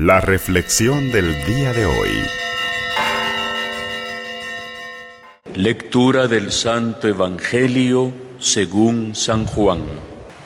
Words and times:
La 0.00 0.20
reflexión 0.20 1.10
del 1.10 1.44
día 1.44 1.72
de 1.72 1.84
hoy. 1.84 2.10
Lectura 5.56 6.28
del 6.28 6.52
Santo 6.52 7.08
Evangelio 7.08 8.12
según 8.38 9.16
San 9.16 9.44
Juan. 9.44 9.80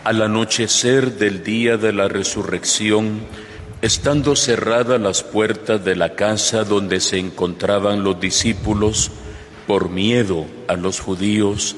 Al 0.04 0.22
anochecer 0.22 1.18
del 1.18 1.44
día 1.44 1.76
de 1.76 1.92
la 1.92 2.08
resurrección, 2.08 3.20
estando 3.82 4.36
cerradas 4.36 4.98
las 4.98 5.22
puertas 5.22 5.84
de 5.84 5.96
la 5.96 6.14
casa 6.14 6.64
donde 6.64 6.98
se 7.00 7.18
encontraban 7.18 8.02
los 8.02 8.18
discípulos, 8.18 9.10
por 9.66 9.90
miedo 9.90 10.46
a 10.66 10.76
los 10.76 10.98
judíos, 10.98 11.76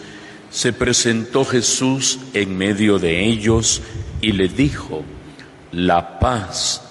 se 0.49 0.73
presentó 0.73 1.45
Jesús 1.45 2.21
en 2.35 2.57
medio 2.57 3.01
de 3.01 3.25
ellos 3.25 3.83
y 4.21 4.31
le 4.31 4.47
dijo, 4.47 5.03
la 5.73 6.21
paz 6.21 6.84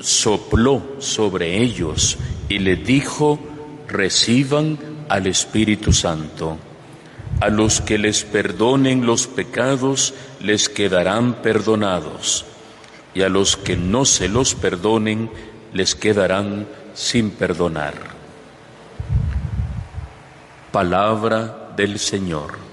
sopló 0.00 0.82
sobre 0.98 1.62
ellos 1.62 2.18
y 2.48 2.58
les 2.58 2.84
dijo, 2.84 3.38
reciban 3.88 4.78
al 5.08 5.26
Espíritu 5.26 5.92
Santo. 5.92 6.58
A 7.40 7.48
los 7.48 7.80
que 7.80 7.98
les 7.98 8.24
perdonen 8.24 9.04
los 9.06 9.26
pecados 9.26 10.14
les 10.40 10.68
quedarán 10.68 11.42
perdonados, 11.42 12.46
y 13.14 13.22
a 13.22 13.28
los 13.28 13.56
que 13.56 13.76
no 13.76 14.04
se 14.04 14.28
los 14.28 14.54
perdonen 14.54 15.30
les 15.72 15.94
quedarán 15.94 16.66
sin 16.94 17.30
perdonar. 17.30 17.94
Palabra 20.72 21.72
del 21.76 21.98
Señor. 21.98 22.65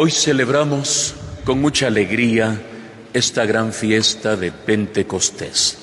Hoy 0.00 0.12
celebramos 0.12 1.16
con 1.44 1.60
mucha 1.60 1.88
alegría 1.88 2.56
esta 3.12 3.44
gran 3.46 3.72
fiesta 3.72 4.36
de 4.36 4.52
Pentecostés, 4.52 5.76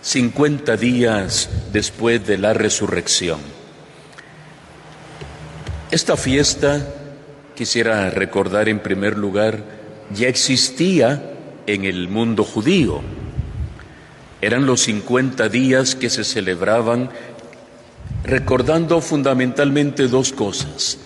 50 0.00 0.76
días 0.76 1.50
después 1.72 2.24
de 2.24 2.38
la 2.38 2.54
resurrección. 2.54 3.40
Esta 5.90 6.16
fiesta, 6.16 6.86
quisiera 7.56 8.10
recordar 8.10 8.68
en 8.68 8.78
primer 8.78 9.18
lugar, 9.18 9.64
ya 10.14 10.28
existía 10.28 11.34
en 11.66 11.84
el 11.84 12.06
mundo 12.06 12.44
judío. 12.44 13.00
Eran 14.40 14.66
los 14.66 14.82
50 14.82 15.48
días 15.48 15.96
que 15.96 16.10
se 16.10 16.22
celebraban 16.22 17.10
recordando 18.22 19.00
fundamentalmente 19.00 20.06
dos 20.06 20.32
cosas 20.32 21.01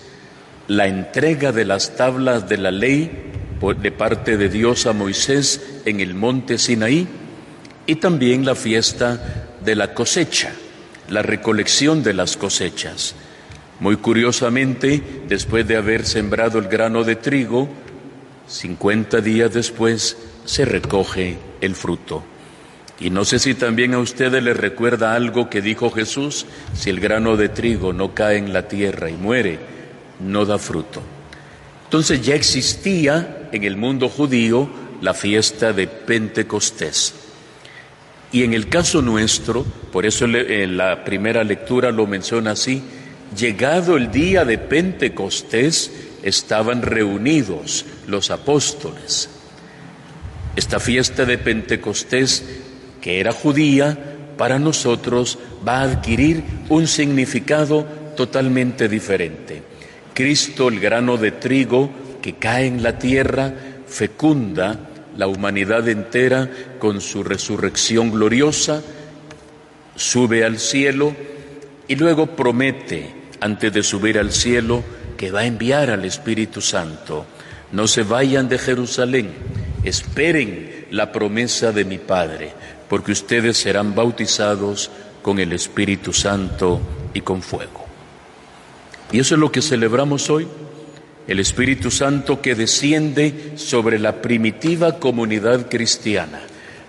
la 0.67 0.87
entrega 0.87 1.51
de 1.51 1.65
las 1.65 1.95
tablas 1.95 2.49
de 2.49 2.57
la 2.57 2.71
ley 2.71 3.27
de 3.81 3.91
parte 3.91 4.37
de 4.37 4.49
Dios 4.49 4.85
a 4.85 4.93
Moisés 4.93 5.81
en 5.85 5.99
el 5.99 6.13
monte 6.13 6.57
Sinaí 6.57 7.07
y 7.87 7.95
también 7.95 8.45
la 8.45 8.53
fiesta 8.53 9.47
de 9.63 9.75
la 9.75 9.93
cosecha, 9.93 10.51
la 11.09 11.23
recolección 11.23 12.03
de 12.03 12.13
las 12.13 12.37
cosechas. 12.37 13.15
Muy 13.79 13.97
curiosamente, 13.97 15.01
después 15.27 15.67
de 15.67 15.77
haber 15.77 16.05
sembrado 16.05 16.59
el 16.59 16.67
grano 16.67 17.03
de 17.03 17.15
trigo, 17.15 17.67
50 18.47 19.21
días 19.21 19.53
después 19.53 20.17
se 20.45 20.65
recoge 20.65 21.37
el 21.61 21.75
fruto. 21.75 22.23
Y 22.99 23.09
no 23.09 23.25
sé 23.25 23.39
si 23.39 23.53
también 23.53 23.93
a 23.93 23.99
ustedes 23.99 24.41
les 24.43 24.57
recuerda 24.57 25.15
algo 25.15 25.49
que 25.49 25.61
dijo 25.61 25.91
Jesús, 25.91 26.45
si 26.73 26.89
el 26.89 26.99
grano 26.99 27.37
de 27.37 27.49
trigo 27.49 27.93
no 27.93 28.13
cae 28.13 28.37
en 28.37 28.53
la 28.53 28.67
tierra 28.67 29.09
y 29.09 29.13
muere, 29.13 29.76
no 30.19 30.45
da 30.45 30.57
fruto. 30.57 31.01
Entonces 31.85 32.21
ya 32.21 32.35
existía 32.35 33.49
en 33.51 33.63
el 33.63 33.77
mundo 33.77 34.09
judío 34.09 34.69
la 35.01 35.13
fiesta 35.13 35.73
de 35.73 35.87
Pentecostés. 35.87 37.13
Y 38.31 38.43
en 38.43 38.53
el 38.53 38.67
caso 38.67 39.01
nuestro, 39.01 39.63
por 39.91 40.05
eso 40.05 40.25
en 40.25 40.75
la 40.75 41.05
primera 41.05 41.43
lectura 41.43 41.91
lo 41.91 42.07
menciona 42.07 42.51
así, 42.51 42.83
llegado 43.35 43.95
el 43.95 44.11
día 44.11 44.43
de 44.43 44.57
Pentecostés, 44.57 45.91
estaban 46.23 46.81
reunidos 46.81 47.85
los 48.07 48.31
apóstoles. 48.31 49.29
Esta 50.55 50.79
fiesta 50.79 51.23
de 51.23 51.37
Pentecostés, 51.37 52.43
que 52.99 53.19
era 53.19 53.31
judía, 53.31 53.97
para 54.37 54.59
nosotros 54.59 55.39
va 55.65 55.79
a 55.79 55.83
adquirir 55.83 56.43
un 56.69 56.87
significado 56.87 57.85
totalmente 58.15 58.89
diferente. 58.89 59.56
Cristo, 60.17 60.69
el 60.69 60.79
grano 60.79 61.17
de 61.17 61.29
trigo 61.29 61.91
que 62.23 62.33
cae 62.33 62.65
en 62.65 62.81
la 62.81 62.97
tierra, 62.97 63.53
fecunda 63.85 64.79
la 65.15 65.27
humanidad 65.27 65.87
entera 65.87 66.49
con 66.79 67.01
su 67.01 67.23
resurrección 67.23 68.09
gloriosa, 68.09 68.81
sube 69.95 70.43
al 70.43 70.57
cielo 70.57 71.15
y 71.87 71.97
luego 71.97 72.35
promete, 72.35 73.13
antes 73.41 73.71
de 73.71 73.83
subir 73.83 74.17
al 74.17 74.31
cielo, 74.31 74.83
que 75.17 75.29
va 75.29 75.41
a 75.41 75.45
enviar 75.45 75.91
al 75.91 76.03
Espíritu 76.03 76.61
Santo. 76.61 77.27
No 77.71 77.87
se 77.87 78.01
vayan 78.01 78.49
de 78.49 78.57
Jerusalén, 78.57 79.29
esperen 79.83 80.87
la 80.89 81.11
promesa 81.11 81.71
de 81.71 81.85
mi 81.85 81.99
Padre, 81.99 82.53
porque 82.89 83.11
ustedes 83.11 83.57
serán 83.57 83.93
bautizados 83.93 84.89
con 85.21 85.37
el 85.37 85.53
Espíritu 85.53 86.11
Santo 86.11 86.81
y 87.13 87.21
con 87.21 87.43
fuego. 87.43 87.86
Y 89.11 89.19
eso 89.19 89.35
es 89.35 89.39
lo 89.39 89.51
que 89.51 89.61
celebramos 89.61 90.29
hoy, 90.29 90.47
el 91.27 91.39
Espíritu 91.39 91.91
Santo 91.91 92.41
que 92.41 92.55
desciende 92.55 93.53
sobre 93.55 93.99
la 93.99 94.21
primitiva 94.21 94.99
comunidad 94.99 95.69
cristiana, 95.69 96.41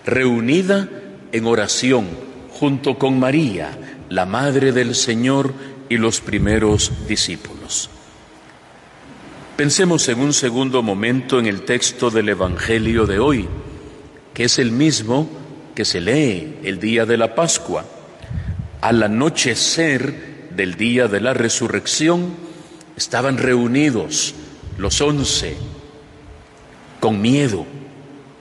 reunida 0.05 0.89
en 1.33 1.47
oración 1.47 2.07
junto 2.51 2.99
con 2.99 3.19
María, 3.19 3.71
la 4.09 4.27
Madre 4.27 4.73
del 4.73 4.95
Señor 4.95 5.53
y 5.89 5.97
los 5.97 6.21
primeros 6.21 6.93
discípulos. 7.07 7.91
Pensemos 9.57 10.09
en 10.09 10.21
un 10.21 10.33
segundo 10.33 10.83
momento 10.83 11.39
en 11.39 11.47
el 11.47 11.63
texto 11.63 12.11
del 12.11 12.29
Evangelio 12.29 13.07
de 13.07 13.19
hoy, 13.19 13.49
que 14.35 14.45
es 14.45 14.59
el 14.59 14.71
mismo 14.71 15.29
que 15.75 15.85
se 15.85 16.01
lee 16.01 16.59
el 16.63 16.79
día 16.79 17.07
de 17.07 17.17
la 17.17 17.35
Pascua. 17.35 17.85
Al 18.81 19.03
anochecer, 19.03 20.28
del 20.59 20.75
día 20.75 21.07
de 21.07 21.21
la 21.21 21.35
resurrección, 21.35 22.35
estaban 22.97 23.39
reunidos 23.39 24.35
los 24.77 25.01
once 25.01 25.57
con 26.99 27.23
miedo, 27.23 27.65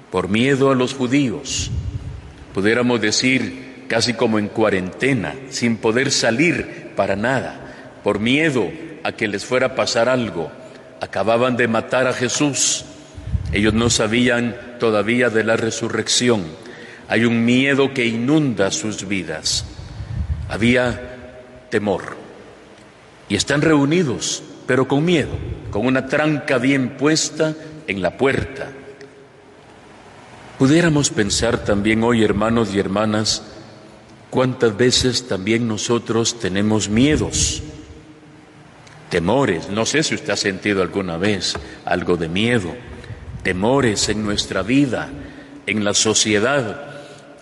por 0.09 0.27
miedo 0.27 0.71
a 0.71 0.75
los 0.75 0.95
judíos, 0.95 1.69
pudiéramos 2.55 2.99
decir 3.01 3.85
casi 3.87 4.15
como 4.15 4.39
en 4.39 4.47
cuarentena, 4.47 5.35
sin 5.51 5.77
poder 5.77 6.09
salir 6.09 6.91
para 6.95 7.15
nada, 7.15 7.99
por 8.03 8.19
miedo 8.19 8.67
a 9.03 9.11
que 9.11 9.27
les 9.27 9.45
fuera 9.45 9.67
a 9.67 9.75
pasar 9.75 10.09
algo. 10.09 10.51
Acababan 10.99 11.55
de 11.55 11.67
matar 11.67 12.07
a 12.07 12.13
Jesús, 12.13 12.83
ellos 13.53 13.75
no 13.75 13.91
sabían 13.91 14.55
todavía 14.79 15.29
de 15.29 15.43
la 15.43 15.55
resurrección. 15.55 16.45
Hay 17.09 17.25
un 17.25 17.45
miedo 17.45 17.93
que 17.93 18.07
inunda 18.07 18.71
sus 18.71 19.07
vidas. 19.07 19.65
Había 20.49 21.16
temor. 21.69 22.15
Y 23.29 23.35
están 23.35 23.61
reunidos, 23.61 24.43
pero 24.65 24.87
con 24.87 25.03
miedo, 25.03 25.31
con 25.71 25.85
una 25.85 26.07
tranca 26.07 26.57
bien 26.57 26.97
puesta 26.97 27.55
en 27.87 28.01
la 28.01 28.17
puerta. 28.17 28.71
Pudiéramos 30.57 31.09
pensar 31.11 31.63
también 31.63 32.03
hoy, 32.03 32.23
hermanos 32.23 32.73
y 32.73 32.79
hermanas, 32.79 33.43
cuántas 34.29 34.75
veces 34.75 35.27
también 35.27 35.67
nosotros 35.67 36.39
tenemos 36.39 36.89
miedos, 36.89 37.61
temores. 39.09 39.69
No 39.69 39.85
sé 39.85 40.03
si 40.03 40.15
usted 40.15 40.31
ha 40.31 40.37
sentido 40.37 40.81
alguna 40.81 41.17
vez 41.17 41.55
algo 41.85 42.17
de 42.17 42.27
miedo, 42.27 42.73
temores 43.43 44.09
en 44.09 44.23
nuestra 44.23 44.63
vida, 44.63 45.09
en 45.65 45.83
la 45.83 45.93
sociedad 45.93 46.96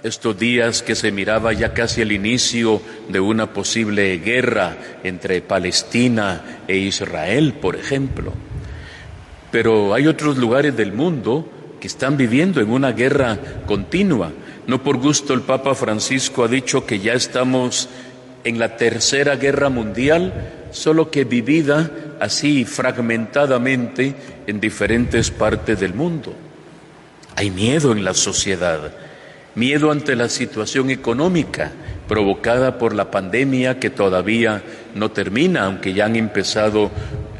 estos 0.05 0.37
días 0.37 0.83
que 0.83 0.93
se 0.93 1.11
miraba 1.11 1.51
ya 1.51 1.73
casi 1.73 2.01
el 2.01 2.11
inicio 2.11 2.79
de 3.09 3.19
una 3.19 3.51
posible 3.53 4.19
guerra 4.19 4.77
entre 5.03 5.41
Palestina 5.41 6.59
e 6.67 6.77
Israel, 6.77 7.53
por 7.53 7.75
ejemplo. 7.75 8.31
pero 9.51 9.93
hay 9.93 10.05
otros 10.05 10.37
lugares 10.37 10.75
del 10.75 10.91
mundo 10.91 11.49
que 11.79 11.87
están 11.87 12.17
viviendo 12.17 12.59
en 12.59 12.69
una 12.69 12.91
guerra 12.91 13.39
continua. 13.65 14.31
No 14.67 14.83
por 14.83 14.97
gusto 14.97 15.33
el 15.33 15.41
Papa 15.41 15.73
Francisco 15.75 16.43
ha 16.43 16.49
dicho 16.49 16.85
que 16.85 16.99
ya 16.99 17.13
estamos 17.13 17.87
en 18.43 18.59
la 18.59 18.75
tercera 18.75 19.37
guerra 19.37 19.69
mundial, 19.69 20.33
solo 20.71 21.09
que 21.09 21.23
vivida 21.23 21.89
así 22.19 22.65
fragmentadamente 22.65 24.13
en 24.45 24.59
diferentes 24.59 25.31
partes 25.31 25.79
del 25.79 25.93
mundo. 25.93 26.33
Hay 27.37 27.49
miedo 27.49 27.93
en 27.93 28.03
la 28.03 28.13
sociedad, 28.13 28.91
miedo 29.55 29.91
ante 29.91 30.15
la 30.15 30.29
situación 30.29 30.89
económica 30.89 31.71
provocada 32.07 32.77
por 32.77 32.93
la 32.93 33.09
pandemia 33.09 33.79
que 33.79 33.89
todavía 33.89 34.61
no 34.93 35.11
termina, 35.11 35.65
aunque 35.65 35.93
ya 35.93 36.05
han 36.05 36.15
empezado 36.15 36.91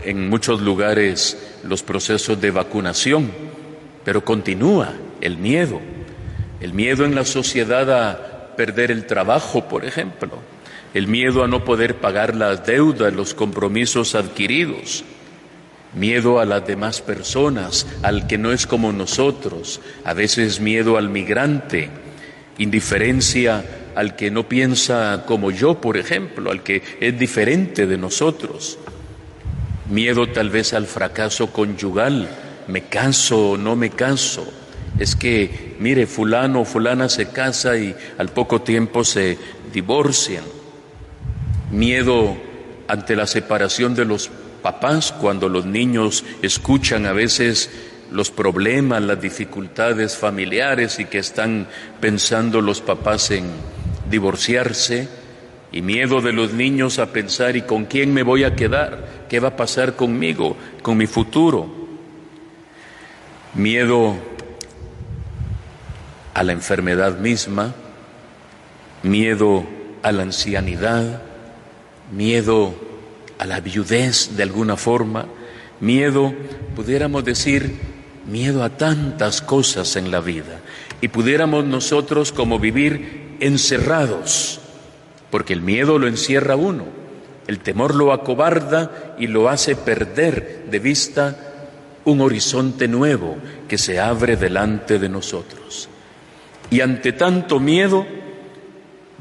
en 0.04 0.30
muchos 0.30 0.62
lugares 0.62 1.58
los 1.64 1.84
procesos 1.84 2.40
de 2.42 2.52
vacunación, 2.52 3.32
pero 4.04 4.24
continúa 4.24 4.94
el 5.22 5.38
miedo, 5.38 5.82
el 6.62 6.74
miedo 6.74 7.06
en 7.06 7.16
la 7.16 7.26
sociedad 7.26 7.92
a 7.92 8.56
perder 8.56 8.92
el 8.92 9.06
trabajo, 9.06 9.68
por 9.68 9.86
ejemplo, 9.86 10.40
el 10.94 11.08
miedo 11.08 11.44
a 11.44 11.48
no 11.48 11.66
poder 11.66 11.96
pagar 11.96 12.36
las 12.36 12.66
deudas, 12.66 13.14
los 13.14 13.34
compromisos 13.34 14.16
adquiridos, 14.16 15.04
miedo 15.94 16.40
a 16.40 16.46
las 16.46 16.66
demás 16.66 17.02
personas, 17.02 17.88
al 18.02 18.28
que 18.28 18.38
no 18.38 18.52
es 18.52 18.66
como 18.68 18.92
nosotros, 18.92 19.82
a 20.04 20.14
veces 20.14 20.60
miedo 20.60 20.98
al 20.98 21.10
migrante, 21.10 21.90
indiferencia 22.58 23.64
al 23.96 24.16
que 24.16 24.32
no 24.32 24.48
piensa 24.48 25.24
como 25.26 25.52
yo, 25.52 25.80
por 25.80 25.98
ejemplo, 25.98 26.52
al 26.52 26.64
que 26.64 26.82
es 27.00 27.18
diferente 27.18 27.88
de 27.88 27.98
nosotros, 27.98 28.78
miedo 29.90 30.28
tal 30.28 30.50
vez 30.50 30.74
al 30.74 30.86
fracaso 30.86 31.52
conyugal, 31.52 32.30
me 32.68 32.82
caso 32.82 33.52
o 33.52 33.58
no 33.58 33.76
me 33.76 33.90
caso. 33.90 34.46
Es 35.00 35.16
que, 35.16 35.76
mire, 35.80 36.08
fulano 36.08 36.62
o 36.62 36.66
fulana 36.66 37.10
se 37.10 37.30
casa 37.30 37.78
y 37.78 37.96
al 38.18 38.30
poco 38.30 38.62
tiempo 38.62 39.04
se 39.04 39.38
divorcian. 39.74 40.44
Miedo 41.72 42.38
ante 42.88 43.16
la 43.16 43.28
separación 43.28 43.96
de 43.96 44.06
los 44.06 44.30
papás 44.62 45.12
cuando 45.12 45.50
los 45.50 45.66
niños 45.66 46.24
escuchan 46.42 47.06
a 47.06 47.14
veces 47.14 47.70
los 48.12 48.32
problemas, 48.32 49.02
las 49.02 49.22
dificultades 49.22 50.16
familiares 50.16 51.00
y 51.00 51.06
que 51.06 51.20
están 51.20 51.68
pensando 52.00 52.62
los 52.62 52.82
papás 52.82 53.32
en 53.32 53.46
divorciarse 54.10 55.08
y 55.72 55.82
miedo 55.82 56.22
de 56.22 56.32
los 56.32 56.54
niños 56.54 57.00
a 57.00 57.12
pensar 57.12 57.56
¿y 57.56 57.64
con 57.64 57.86
quién 57.86 58.14
me 58.14 58.24
voy 58.24 58.44
a 58.44 58.56
quedar? 58.56 59.26
¿Qué 59.30 59.40
va 59.40 59.50
a 59.50 59.56
pasar 59.58 59.96
conmigo, 59.96 60.56
con 60.82 60.98
mi 60.98 61.08
futuro? 61.08 61.68
Miedo 63.54 64.16
a 66.34 66.44
la 66.44 66.52
enfermedad 66.52 67.18
misma, 67.18 67.74
miedo 69.04 69.66
a 70.04 70.12
la 70.12 70.24
ancianidad, 70.24 71.22
miedo 72.12 72.76
a 73.38 73.46
la 73.46 73.60
viudez 73.60 74.36
de 74.36 74.44
alguna 74.44 74.78
forma, 74.78 75.26
miedo, 75.80 76.34
pudiéramos 76.76 77.24
decir, 77.26 77.95
miedo 78.28 78.64
a 78.64 78.70
tantas 78.70 79.42
cosas 79.42 79.96
en 79.96 80.12
la 80.12 80.20
vida. 80.20 80.60
Y 81.02 81.10
pudiéramos 81.10 81.66
nosotros 81.66 82.32
como 82.32 82.60
vivir 82.60 83.38
encerrados, 83.40 84.60
porque 85.30 85.54
el 85.54 85.62
miedo 85.62 86.00
lo 86.00 86.08
encierra 86.08 86.56
uno, 86.56 86.86
el 87.48 87.60
temor 87.60 87.96
lo 87.96 88.12
acobarda 88.12 89.16
y 89.20 89.28
lo 89.28 89.50
hace 89.50 89.76
perder 89.76 90.66
de 90.70 90.80
vista 90.80 91.38
un 92.06 92.22
horizonte 92.22 92.88
nuevo 92.88 93.36
que 93.68 93.78
se 93.78 94.00
abre 94.00 94.38
delante 94.38 95.00
de 95.00 95.10
nosotros. 95.10 95.90
Y 96.70 96.82
ante 96.82 97.14
tanto 97.14 97.60
miedo, 97.60 98.06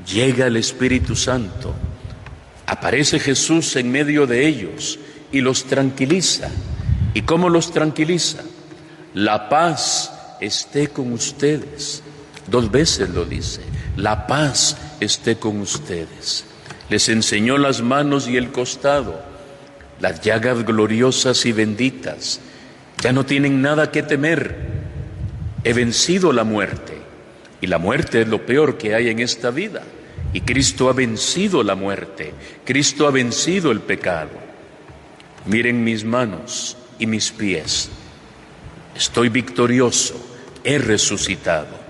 llega 0.07 0.47
el 0.47 0.57
Espíritu 0.57 1.17
Santo, 1.17 1.75
aparece 2.67 3.19
Jesús 3.19 3.77
en 3.77 3.91
medio 3.91 4.27
de 4.27 4.47
ellos 4.47 4.99
y 5.33 5.41
los 5.41 5.65
tranquiliza. 5.65 6.51
¿Y 7.13 7.23
cómo 7.23 7.49
los 7.49 7.73
tranquiliza? 7.73 8.43
La 9.15 9.49
paz 9.49 10.13
esté 10.41 10.89
con 10.89 11.13
ustedes. 11.13 12.03
Dos 12.49 12.69
veces 12.69 13.11
lo 13.11 13.25
dice, 13.25 13.61
la 13.97 14.27
paz 14.27 14.77
esté 14.99 15.37
con 15.37 15.61
ustedes. 15.61 16.45
Les 16.91 17.09
enseñó 17.09 17.57
las 17.57 17.81
manos 17.81 18.27
y 18.27 18.37
el 18.37 18.51
costado, 18.51 19.23
las 20.01 20.21
llagas 20.21 20.65
gloriosas 20.65 21.47
y 21.47 21.53
benditas. 21.53 22.41
Ya 23.03 23.13
no 23.13 23.25
tienen 23.25 23.63
nada 23.63 23.93
que 23.93 24.03
temer. 24.03 24.57
He 25.63 25.73
vencido 25.73 26.33
la 26.33 26.43
muerte. 26.43 26.95
Y 27.61 27.69
la 27.69 27.79
muerte 27.79 28.23
es 28.23 28.29
lo 28.29 28.45
peor 28.45 28.79
que 28.79 28.97
hay 28.97 29.11
en 29.11 29.21
esta 29.21 29.51
vida. 29.51 29.83
Y 30.33 30.41
Cristo 30.41 30.89
ha 30.89 30.93
vencido 30.93 31.63
la 31.63 31.77
muerte. 31.77 32.35
Cristo 32.65 33.07
ha 33.07 33.13
vencido 33.13 33.71
el 33.71 33.81
pecado. 33.81 34.33
Miren 35.47 35.85
mis 35.85 36.05
manos 36.05 36.77
y 36.99 37.07
mis 37.07 37.31
pies. 37.31 37.91
Estoy 38.97 39.29
victorioso. 39.29 40.15
He 40.63 40.79
resucitado. 40.79 41.85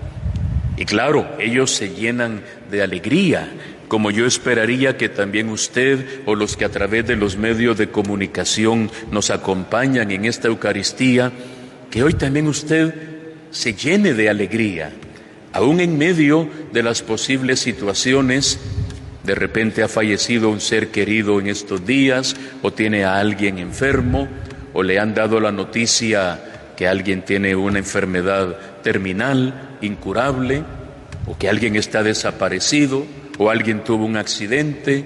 Y 0.77 0.85
claro, 0.85 1.27
ellos 1.39 1.71
se 1.71 1.89
llenan 1.89 2.41
de 2.69 2.81
alegría, 2.81 3.49
como 3.87 4.11
yo 4.11 4.25
esperaría 4.25 4.97
que 4.97 5.07
también 5.07 5.49
usted 5.49 6.21
o 6.25 6.35
los 6.35 6.57
que 6.57 6.65
a 6.65 6.69
través 6.69 7.07
de 7.07 7.15
los 7.15 7.37
medios 7.37 7.77
de 7.77 7.89
comunicación 7.89 8.91
nos 9.11 9.29
acompañan 9.29 10.11
en 10.11 10.25
esta 10.25 10.47
Eucaristía, 10.47 11.31
que 11.89 12.03
hoy 12.03 12.13
también 12.13 12.47
usted 12.47 12.93
se 13.51 13.73
llene 13.73 14.13
de 14.13 14.29
alegría, 14.29 14.91
aún 15.53 15.79
en 15.79 15.97
medio 15.97 16.49
de 16.73 16.83
las 16.83 17.01
posibles 17.01 17.61
situaciones. 17.61 18.59
De 19.23 19.35
repente 19.35 19.81
ha 19.81 19.87
fallecido 19.87 20.49
un 20.49 20.59
ser 20.59 20.89
querido 20.89 21.39
en 21.39 21.47
estos 21.47 21.85
días 21.85 22.35
o 22.61 22.73
tiene 22.73 23.05
a 23.05 23.17
alguien 23.17 23.59
enfermo 23.59 24.27
o 24.73 24.83
le 24.83 24.99
han 24.99 25.13
dado 25.13 25.39
la 25.39 25.53
noticia 25.53 26.54
que 26.75 26.87
alguien 26.87 27.23
tiene 27.23 27.55
una 27.55 27.79
enfermedad 27.79 28.57
terminal, 28.83 29.77
incurable, 29.81 30.63
o 31.27 31.37
que 31.37 31.49
alguien 31.49 31.75
está 31.75 32.03
desaparecido, 32.03 33.05
o 33.37 33.49
alguien 33.49 33.83
tuvo 33.83 34.05
un 34.05 34.17
accidente. 34.17 35.03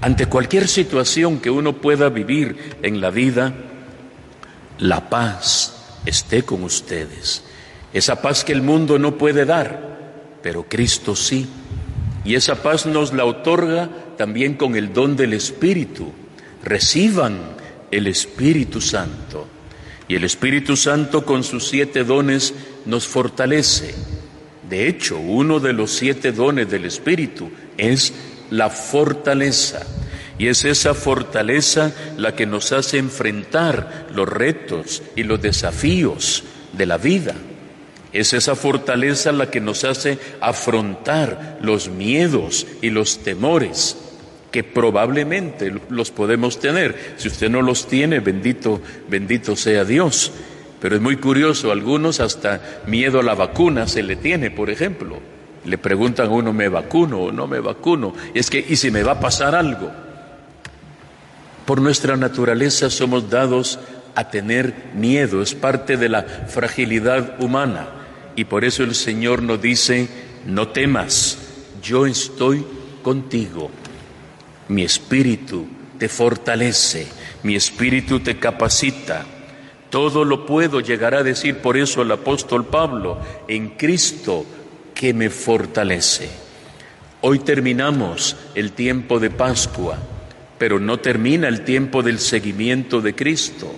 Ante 0.00 0.26
cualquier 0.26 0.68
situación 0.68 1.38
que 1.38 1.50
uno 1.50 1.74
pueda 1.74 2.08
vivir 2.08 2.76
en 2.82 3.00
la 3.00 3.10
vida, 3.10 3.52
la 4.78 5.08
paz 5.08 5.98
esté 6.06 6.42
con 6.42 6.62
ustedes. 6.62 7.42
Esa 7.92 8.20
paz 8.20 8.44
que 8.44 8.52
el 8.52 8.62
mundo 8.62 8.98
no 8.98 9.16
puede 9.16 9.44
dar, 9.44 10.38
pero 10.42 10.64
Cristo 10.68 11.16
sí. 11.16 11.48
Y 12.24 12.34
esa 12.34 12.62
paz 12.62 12.86
nos 12.86 13.12
la 13.12 13.24
otorga 13.24 13.88
también 14.16 14.54
con 14.54 14.76
el 14.76 14.92
don 14.92 15.16
del 15.16 15.32
Espíritu. 15.32 16.12
Reciban 16.62 17.38
el 17.90 18.06
Espíritu 18.06 18.80
Santo. 18.80 19.46
Y 20.08 20.14
el 20.14 20.24
Espíritu 20.24 20.74
Santo 20.76 21.26
con 21.26 21.44
sus 21.44 21.68
siete 21.68 22.02
dones 22.02 22.54
nos 22.86 23.06
fortalece. 23.06 23.94
De 24.68 24.88
hecho, 24.88 25.18
uno 25.18 25.60
de 25.60 25.74
los 25.74 25.92
siete 25.92 26.32
dones 26.32 26.70
del 26.70 26.86
Espíritu 26.86 27.50
es 27.76 28.14
la 28.50 28.70
fortaleza. 28.70 29.86
Y 30.38 30.46
es 30.46 30.64
esa 30.64 30.94
fortaleza 30.94 31.92
la 32.16 32.34
que 32.34 32.46
nos 32.46 32.72
hace 32.72 32.96
enfrentar 32.96 34.08
los 34.14 34.28
retos 34.28 35.02
y 35.14 35.24
los 35.24 35.42
desafíos 35.42 36.44
de 36.72 36.86
la 36.86 36.96
vida. 36.96 37.34
Es 38.12 38.32
esa 38.32 38.56
fortaleza 38.56 39.32
la 39.32 39.50
que 39.50 39.60
nos 39.60 39.84
hace 39.84 40.18
afrontar 40.40 41.58
los 41.60 41.90
miedos 41.90 42.66
y 42.80 42.88
los 42.88 43.18
temores 43.18 44.07
que 44.50 44.64
probablemente 44.64 45.72
los 45.90 46.10
podemos 46.10 46.58
tener. 46.58 47.14
Si 47.16 47.28
usted 47.28 47.50
no 47.50 47.62
los 47.62 47.86
tiene, 47.86 48.20
bendito, 48.20 48.80
bendito 49.08 49.56
sea 49.56 49.84
Dios. 49.84 50.32
Pero 50.80 50.96
es 50.96 51.02
muy 51.02 51.16
curioso, 51.16 51.72
algunos 51.72 52.20
hasta 52.20 52.82
miedo 52.86 53.20
a 53.20 53.22
la 53.22 53.34
vacuna 53.34 53.88
se 53.88 54.02
le 54.02 54.16
tiene, 54.16 54.50
por 54.50 54.70
ejemplo. 54.70 55.18
Le 55.64 55.76
preguntan 55.76 56.28
a 56.28 56.30
uno, 56.30 56.52
¿me 56.52 56.68
vacuno 56.68 57.20
o 57.20 57.32
no 57.32 57.46
me 57.46 57.60
vacuno? 57.60 58.14
Es 58.32 58.48
que, 58.48 58.64
¿y 58.66 58.76
si 58.76 58.90
me 58.90 59.02
va 59.02 59.12
a 59.12 59.20
pasar 59.20 59.54
algo? 59.54 59.90
Por 61.66 61.82
nuestra 61.82 62.16
naturaleza 62.16 62.88
somos 62.88 63.28
dados 63.28 63.78
a 64.14 64.30
tener 64.30 64.72
miedo, 64.94 65.42
es 65.42 65.54
parte 65.54 65.96
de 65.96 66.08
la 66.08 66.22
fragilidad 66.22 67.42
humana. 67.42 67.88
Y 68.36 68.44
por 68.44 68.64
eso 68.64 68.84
el 68.84 68.94
Señor 68.94 69.42
nos 69.42 69.60
dice, 69.60 70.08
no 70.46 70.68
temas, 70.68 71.38
yo 71.82 72.06
estoy 72.06 72.64
contigo 73.02 73.70
mi 74.68 74.82
espíritu 74.82 75.66
te 75.98 76.08
fortalece, 76.08 77.06
mi 77.42 77.56
espíritu 77.56 78.20
te 78.20 78.38
capacita. 78.38 79.24
Todo 79.90 80.24
lo 80.24 80.44
puedo 80.46 80.80
llegar 80.80 81.14
a 81.14 81.22
decir, 81.22 81.58
por 81.58 81.76
eso 81.76 82.02
el 82.02 82.12
apóstol 82.12 82.66
Pablo, 82.66 83.18
en 83.48 83.70
Cristo 83.70 84.44
que 84.94 85.14
me 85.14 85.30
fortalece. 85.30 86.28
Hoy 87.20 87.40
terminamos 87.40 88.36
el 88.54 88.72
tiempo 88.72 89.18
de 89.18 89.30
Pascua, 89.30 89.98
pero 90.58 90.78
no 90.78 90.98
termina 90.98 91.48
el 91.48 91.64
tiempo 91.64 92.02
del 92.02 92.18
seguimiento 92.18 93.00
de 93.00 93.14
Cristo. 93.14 93.74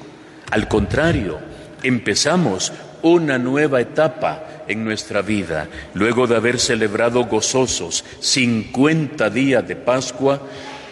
Al 0.51 0.67
contrario, 0.67 1.39
empezamos 1.83 2.73
una 3.03 3.39
nueva 3.39 3.81
etapa 3.81 4.65
en 4.67 4.85
nuestra 4.85 5.23
vida, 5.23 5.69
luego 5.95 6.27
de 6.27 6.37
haber 6.37 6.59
celebrado 6.59 7.25
gozosos 7.25 8.05
50 8.21 9.31
días 9.31 9.67
de 9.67 9.77
Pascua, 9.77 10.41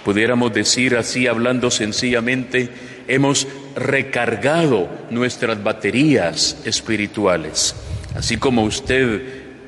pudiéramos 0.08 0.54
decir 0.54 0.96
así, 0.96 1.26
hablando 1.26 1.70
sencillamente, 1.70 2.70
hemos 3.08 3.46
recargado 3.76 4.88
nuestras 5.10 5.62
baterías 5.62 6.62
espirituales. 6.64 7.76
Así 8.16 8.38
como 8.38 8.62
usted 8.62 9.20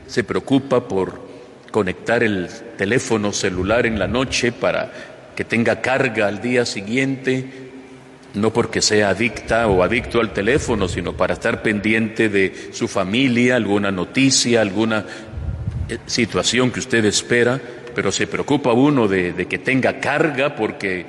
se 0.07 0.25
preocupa 0.25 0.89
por 0.89 1.21
conectar 1.71 2.23
el 2.23 2.49
teléfono 2.79 3.35
celular 3.35 3.85
en 3.85 3.99
la 3.99 4.09
noche 4.09 4.51
para 4.51 4.91
que 5.37 5.45
tenga 5.45 5.83
carga 5.83 6.29
al 6.29 6.41
día 6.41 6.65
siguiente, 6.65 7.45
no 8.33 8.51
porque 8.51 8.81
sea 8.81 9.11
adicta 9.11 9.67
o 9.67 9.83
adicto 9.83 10.21
al 10.21 10.33
teléfono, 10.33 10.89
sino 10.89 11.13
para 11.13 11.35
estar 11.35 11.61
pendiente 11.61 12.31
de 12.31 12.71
su 12.73 12.89
familia, 12.89 13.57
alguna 13.57 13.91
noticia, 13.91 14.63
alguna 14.63 15.05
eh, 15.91 15.99
situación 16.07 16.71
que 16.71 16.81
usted 16.81 17.05
espera, 17.05 17.61
pero 17.95 18.13
se 18.13 18.27
preocupa 18.27 18.73
uno 18.73 19.09
de, 19.09 19.47
que 19.49 19.59
tenga 19.59 20.01
carga 20.01 20.55
porque 20.55 21.07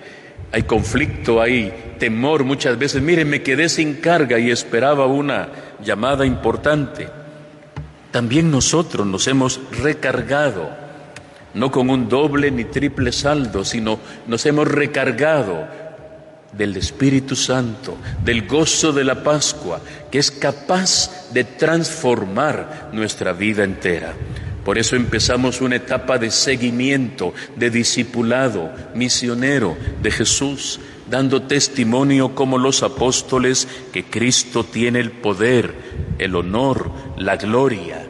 hay 0.51 0.63
conflicto, 0.63 1.41
hay 1.41 1.95
temor 2.00 2.43
muchas 2.43 2.77
veces. 2.77 3.01
Miren, 3.01 3.29
me 3.29 3.41
quedé 3.41 3.69
sin 3.69 3.95
carga 3.95 4.39
y 4.39 4.51
esperaba 4.51 5.05
una 5.05 5.50
llamada 5.83 6.25
importante. 6.25 7.07
También 8.11 8.51
nosotros 8.51 9.07
nos 9.07 9.27
hemos 9.27 9.61
recargado, 9.81 10.69
no 11.53 11.71
con 11.71 11.89
un 11.89 12.09
doble 12.09 12.51
ni 12.51 12.65
triple 12.65 13.11
saldo, 13.11 13.63
sino 13.63 14.00
nos 14.27 14.45
hemos 14.45 14.67
recargado 14.67 15.67
del 16.51 16.75
Espíritu 16.75 17.35
Santo, 17.35 17.97
del 18.23 18.45
gozo 18.47 18.91
de 18.91 19.05
la 19.05 19.23
Pascua, 19.23 19.79
que 20.11 20.19
es 20.19 20.31
capaz 20.31 21.31
de 21.31 21.45
transformar 21.45 22.89
nuestra 22.91 23.31
vida 23.31 23.63
entera. 23.63 24.13
Por 24.63 24.77
eso 24.77 24.96
empezamos 24.96 25.60
una 25.62 25.77
etapa 25.77 26.20
de 26.20 26.30
seguimiento, 26.30 27.34
de 27.56 27.72
discipulado, 27.72 28.72
misionero 28.94 29.75
de 30.03 30.12
Jesús, 30.12 30.80
dando 31.10 31.41
testimonio 31.41 32.36
como 32.36 32.60
los 32.60 32.84
apóstoles 32.84 33.68
que 33.91 34.03
Cristo 34.03 34.63
tiene 34.63 35.00
el 35.00 35.12
poder, 35.12 35.74
el 36.20 36.36
honor, 36.36 36.91
la 37.18 37.38
gloria 37.38 38.08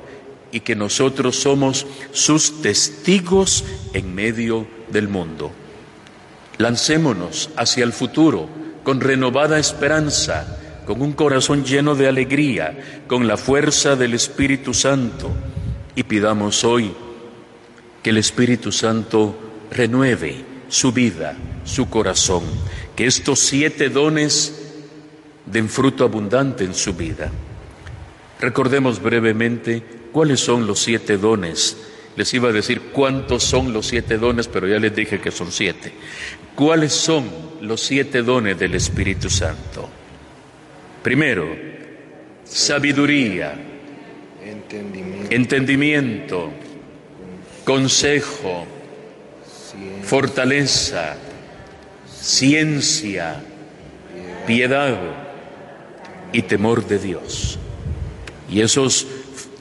y 0.52 0.60
que 0.60 0.76
nosotros 0.76 1.38
somos 1.38 1.88
sus 2.12 2.62
testigos 2.62 3.64
en 3.94 4.14
medio 4.14 4.68
del 4.92 5.08
mundo. 5.08 5.52
Lancémonos 6.58 7.50
hacia 7.56 7.86
el 7.86 7.94
futuro 7.94 8.50
con 8.84 9.00
renovada 9.00 9.58
esperanza, 9.58 10.58
con 10.86 11.02
un 11.02 11.14
corazón 11.14 11.64
lleno 11.64 11.96
de 11.96 12.10
alegría, 12.10 13.04
con 13.08 13.26
la 13.26 13.38
fuerza 13.38 13.96
del 13.96 14.14
Espíritu 14.14 14.74
Santo 14.74 15.32
y 15.96 16.04
pidamos 16.04 16.64
hoy 16.64 16.92
que 18.02 18.10
el 18.10 18.18
Espíritu 18.18 18.72
Santo 18.72 19.36
renueve 19.72 20.44
su 20.68 20.92
vida, 20.92 21.38
su 21.64 21.90
corazón, 21.90 22.44
que 22.96 23.06
estos 23.06 23.40
siete 23.40 23.90
dones 23.90 24.74
den 25.46 25.70
fruto 25.70 26.04
abundante 26.04 26.64
en 26.64 26.74
su 26.74 26.94
vida. 26.94 27.32
Recordemos 28.40 29.02
brevemente 29.02 29.84
cuáles 30.12 30.40
son 30.40 30.66
los 30.66 30.80
siete 30.80 31.18
dones 31.18 31.78
les 32.16 32.34
iba 32.34 32.50
a 32.50 32.52
decir 32.52 32.82
cuántos 32.92 33.44
son 33.44 33.72
los 33.72 33.88
siete 33.88 34.18
dones, 34.18 34.48
pero 34.48 34.68
ya 34.68 34.80
les 34.80 34.96
dije 34.96 35.20
que 35.20 35.32
son 35.32 35.52
siete. 35.52 35.94
¿Cuáles 36.56 36.92
son 36.92 37.30
los 37.62 37.82
siete 37.82 38.22
dones 38.22 38.60
del 38.60 38.76
Espíritu 38.76 39.30
Santo? 39.30 39.90
Primero, 41.02 41.48
sabiduría, 42.44 43.71
entendimiento, 45.30 46.50
consejo, 47.64 48.66
fortaleza, 50.04 51.16
ciencia, 52.08 53.42
piedad 54.46 54.98
y 56.32 56.42
temor 56.44 56.88
de 56.88 57.00
Dios. 57.00 57.60
Y 58.50 58.62
esos 58.62 59.08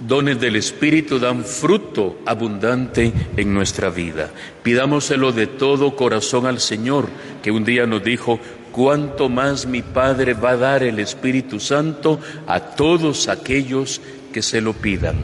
dones 0.00 0.40
del 0.40 0.56
Espíritu 0.56 1.18
dan 1.18 1.44
fruto 1.44 2.18
abundante 2.26 3.12
en 3.36 3.54
nuestra 3.54 3.90
vida. 3.90 4.30
Pidámoselo 4.62 5.32
de 5.32 5.46
todo 5.46 5.94
corazón 5.94 6.46
al 6.46 6.60
Señor, 6.60 7.08
que 7.42 7.50
un 7.50 7.64
día 7.64 7.86
nos 7.86 8.02
dijo, 8.02 8.40
cuánto 8.72 9.28
más 9.28 9.66
mi 9.66 9.82
Padre 9.82 10.34
va 10.34 10.50
a 10.50 10.56
dar 10.56 10.82
el 10.82 10.98
Espíritu 10.98 11.60
Santo 11.60 12.20
a 12.46 12.60
todos 12.60 13.28
aquellos 13.28 14.00
que 14.32 14.42
se 14.42 14.60
lo 14.60 14.72
pidan. 14.72 15.16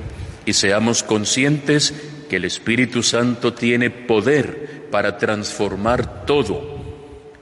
Y 0.44 0.52
seamos 0.52 1.02
conscientes 1.02 1.94
que 2.28 2.36
el 2.36 2.44
Espíritu 2.44 3.02
Santo 3.02 3.54
tiene 3.54 3.90
poder 3.90 4.88
para 4.90 5.18
transformar 5.18 6.24
todo. 6.26 6.76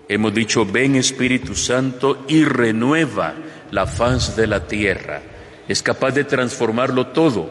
Hemos 0.09 0.35
dicho, 0.35 0.65
ven 0.67 0.97
Espíritu 0.97 1.55
Santo 1.55 2.25
y 2.29 2.45
renueva 2.45 3.35
la 3.71 3.87
faz 3.87 4.37
de 4.37 4.47
la 4.47 4.67
tierra 4.67 5.23
es 5.69 5.83
capaz 5.83 6.13
de 6.13 6.25
transformarlo 6.25 7.09
todo. 7.09 7.49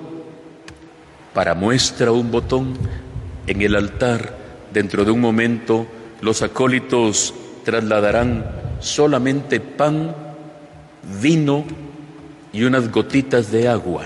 Para 1.34 1.56
muestra 1.56 2.12
un 2.12 2.32
botón 2.32 2.78
en 3.48 3.62
el 3.62 3.76
altar, 3.76 4.38
dentro 4.72 5.04
de 5.04 5.12
un 5.12 5.20
momento 5.20 5.88
los 6.22 6.42
acólitos 6.42 7.34
trasladarán 7.64 8.46
solamente 8.80 9.60
pan, 9.60 10.16
vino 11.22 11.66
y 12.54 12.64
unas 12.64 12.90
gotitas 12.92 13.52
de 13.52 13.68
agua. 13.68 14.06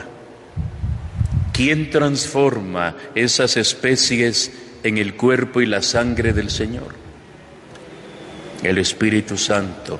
¿Quién 1.53 1.89
transforma 1.89 2.95
esas 3.13 3.57
especies 3.57 4.51
en 4.83 4.97
el 4.97 5.15
cuerpo 5.15 5.61
y 5.61 5.65
la 5.65 5.81
sangre 5.81 6.33
del 6.33 6.49
Señor? 6.49 6.95
El 8.63 8.79
Espíritu 8.79 9.37
Santo 9.37 9.99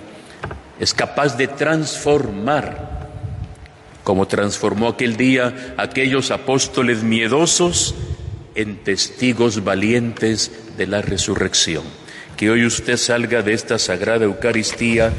es 0.80 0.94
capaz 0.94 1.38
de 1.38 1.48
transformar 1.48 2.98
como 4.08 4.26
transformó 4.26 4.88
aquel 4.88 5.18
día 5.18 5.76
aquellos 5.76 6.32
apóstoles 6.32 7.04
miedosos 7.04 7.94
en 8.56 8.78
testigos 8.78 9.66
valientes 9.66 10.50
de 10.78 10.88
la 10.88 11.02
resurrección. 11.02 11.84
Que 12.38 12.52
hoy 12.52 12.66
usted 12.66 12.98
salga 12.98 13.42
de 13.42 13.54
esta 13.54 13.80
sagrada 13.80 14.26
Eucaristía 14.26 15.12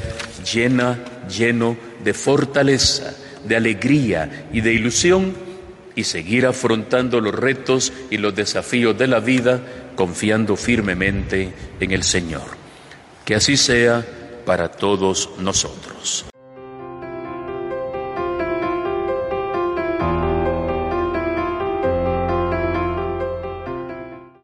llena, 0.50 0.98
lleno 1.28 1.76
de 2.02 2.14
fortaleza, 2.14 3.14
de 3.44 3.56
alegría 3.56 4.46
y 4.52 4.60
de 4.60 4.72
ilusión 4.72 5.34
y 5.96 6.04
seguir 6.04 6.46
afrontando 6.46 7.20
los 7.20 7.34
retos 7.34 7.92
y 8.08 8.18
los 8.18 8.34
desafíos 8.34 8.96
de 8.96 9.08
la 9.08 9.18
vida 9.18 9.60
confiando 9.96 10.54
firmemente 10.54 11.52
en 11.80 11.90
el 11.90 12.04
Señor. 12.04 12.56
Que 13.24 13.34
así 13.34 13.56
sea 13.56 14.06
para 14.46 14.68
todos 14.68 15.30
nosotros. 15.40 16.24